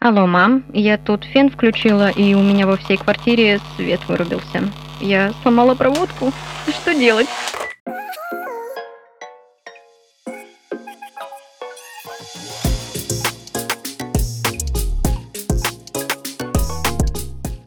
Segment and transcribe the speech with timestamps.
[0.00, 4.70] Алло, мам, я тут фен включила, и у меня во всей квартире свет вырубился.
[5.00, 6.32] Я сломала проводку.
[6.68, 7.28] Что делать?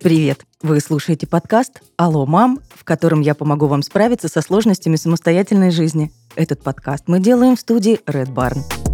[0.00, 0.44] Привет!
[0.62, 6.10] Вы слушаете подкаст «Алло, мам», в котором я помогу вам справиться со сложностями самостоятельной жизни.
[6.34, 8.87] Этот подкаст мы делаем в студии Red Barn.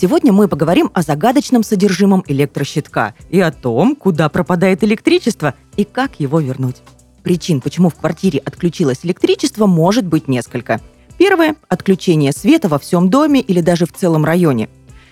[0.00, 6.20] Сегодня мы поговорим о загадочном содержимом электрощитка и о том, куда пропадает электричество и как
[6.20, 6.76] его вернуть.
[7.22, 10.80] Причин, почему в квартире отключилось электричество, может быть несколько.
[11.18, 14.70] Первое– отключение света во всем доме или даже в целом районе.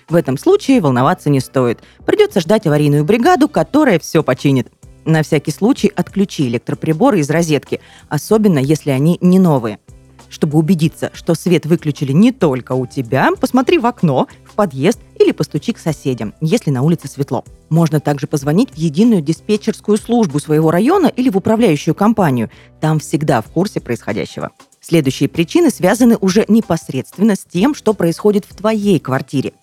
[0.09, 1.81] В этом случае волноваться не стоит.
[2.07, 4.71] Придется ждать аварийную бригаду, которая все починит.
[5.05, 9.77] На всякий случай отключи электроприборы из розетки, особенно если они не новые.
[10.29, 15.31] Чтобы убедиться, что свет выключили не только у тебя, посмотри в окно, в подъезд или
[15.31, 17.43] постучи к соседям, если на улице светло.
[17.69, 22.49] Можно также позвонить в единую диспетчерскую службу своего района или в управляющую компанию.
[22.79, 24.51] Там всегда в курсе происходящего.
[24.81, 29.53] Следующие причины связаны уже непосредственно с тем, что происходит в твоей квартире.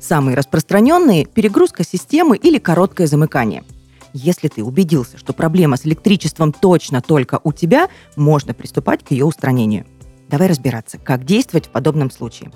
[0.00, 3.64] Самые распространенные– перегрузка системы или короткое замыкание.
[4.12, 9.24] Если ты убедился, что проблема с электричеством точно только у тебя, можно приступать к ее
[9.24, 9.86] устранению.
[10.30, 12.52] Давай разбираться, как действовать в подобном случае.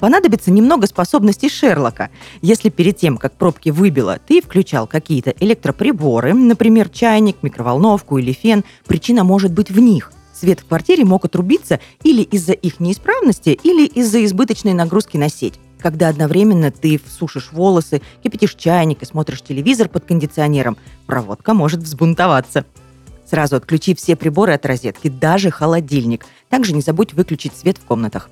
[0.00, 2.10] Понадобится немного способностей Шерлока.
[2.42, 8.64] Если перед тем, как пробки выбило, ты включал какие-то электроприборы, например, чайник, микроволновку или фен,
[8.86, 10.12] причина может быть в них.
[10.34, 15.60] Свет в квартире мог отрубиться или из-за их неисправности, или из-за избыточной нагрузки на сеть.
[15.78, 20.76] Когда одновременно ты сушишь волосы, кипятишь чайник и смотришь телевизор под кондиционером,
[21.06, 22.64] проводка может взбунтоваться.
[23.26, 26.26] Сразу отключи все приборы от розетки, даже холодильник.
[26.48, 28.28] Также не забудь выключить свет в комнатах.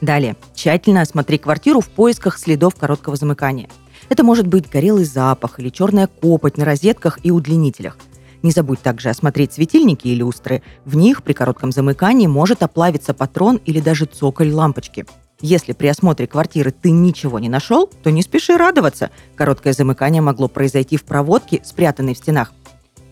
[0.00, 0.36] Далее.
[0.54, 3.68] Тщательно осмотри квартиру в поисках следов короткого замыкания.
[4.08, 7.98] Это может быть горелый запах или черная копоть на розетках и удлинителях.
[8.42, 10.62] Не забудь также осмотреть светильники и люстры.
[10.86, 15.04] В них при коротком замыкании может оплавиться патрон или даже цоколь лампочки.
[15.42, 19.10] Если при осмотре квартиры ты ничего не нашел, то не спеши радоваться.
[19.36, 22.52] Короткое замыкание могло произойти в проводке, спрятанной в стенах.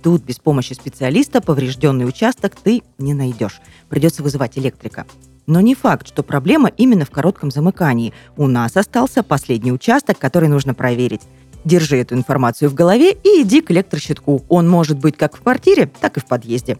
[0.03, 3.61] Тут без помощи специалиста поврежденный участок ты не найдешь.
[3.89, 5.07] Придется вызывать электрика.
[5.47, 8.13] Но не факт, что проблема именно в коротком замыкании.
[8.37, 11.23] У нас остался последний участок, который нужно проверить.
[11.65, 14.45] Держи эту информацию в голове и иди к электрощитку.
[14.49, 16.79] Он может быть как в квартире, так и в подъезде.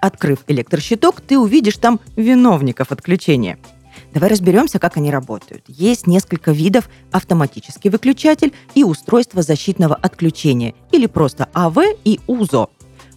[0.00, 3.58] Открыв электрощиток, ты увидишь там виновников отключения–
[4.12, 5.64] Давай разберемся, как они работают.
[5.68, 12.70] Есть несколько видов автоматический выключатель и устройство защитного отключения, или просто АВ и УЗО.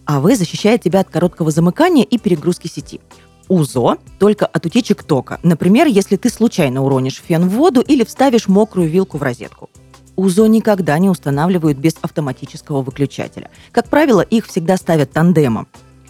[0.06, 3.00] АВ защищает тебя от короткого замыкания и перегрузки сети.
[3.48, 5.38] УЗО только от утечек тока.
[5.42, 9.68] Например, если ты случайно уронишь фен в воду или вставишь мокрую вилку в розетку.
[10.16, 13.50] УЗО никогда не устанавливают без автоматического выключателя.
[13.70, 15.68] Как правило, их всегда ставят тандемом.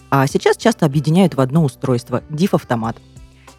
[0.09, 2.97] А сейчас часто объединяют в одно устройство– DIF-автомат.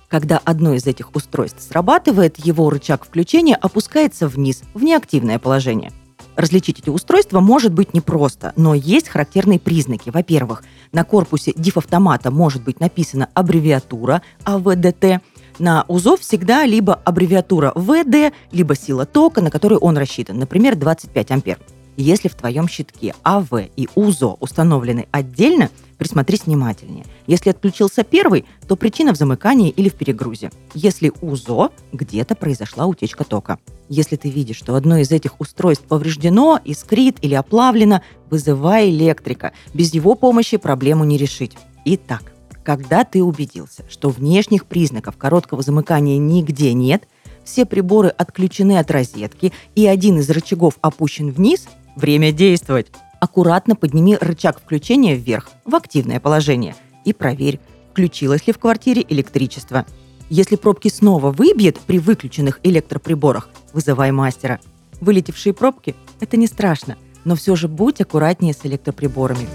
[0.08, 5.92] Когда одно из этих устройств срабатывает, его рычаг включения опускается вниз, в неактивное положение.
[6.34, 10.10] Различить эти устройства может быть непросто, но есть характерные признаки.
[10.10, 15.20] Во-первых, на корпусе DIF-автомата может быть написана аббревиатура АВДТ.
[15.58, 21.30] На УЗО всегда либо аббревиатура ВД, либо сила тока, на которую он рассчитан, например, 25
[21.32, 21.58] ампер.
[22.00, 27.04] Если в твоем щитке АВ и УЗО установлены отдельно, присмотрись внимательнее.
[27.26, 30.52] Если отключился первый, то причина в замыкании или в перегрузе.
[30.74, 33.58] Если УЗО, где-то произошла утечка тока.
[33.88, 39.50] Если ты видишь, что одно из этих устройств повреждено, искрит или оплавлено, вызывай электрика.
[39.74, 41.56] Без его помощи проблему не решить.
[41.84, 42.32] Итак,
[42.62, 47.08] когда ты убедился, что внешних признаков короткого замыкания нигде нет,
[47.42, 51.66] все приборы отключены от розетки и один из рычагов опущен вниз,
[51.98, 52.92] Время действовать.
[53.18, 57.58] Аккуратно подними рычаг включения вверх, в активное положение, и проверь,
[57.90, 59.84] включилось ли в квартире электричество.
[60.30, 64.60] Если пробки снова выбьет при выключенных электроприборах, вызывай мастера.
[65.00, 69.48] Вылетевшие пробки– это не страшно, но все же будь аккуратнее с электроприборами.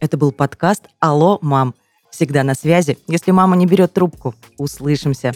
[0.00, 1.76] Это был подкаст «Алло, мам».
[2.10, 4.34] Всегда на связи, если мама не берет трубку.
[4.58, 5.34] Услышимся.